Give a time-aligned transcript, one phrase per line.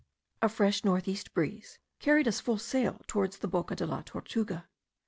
[0.41, 4.67] A fresh north east breeze carried us full sail towards the Boca de la Tortuga.